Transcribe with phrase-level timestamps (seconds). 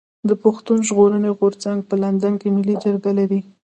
[0.43, 3.41] پښتون ژغورني غورځنګ په لندن کي ملي جرګه لري.